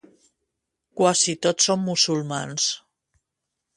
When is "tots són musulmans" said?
1.47-2.67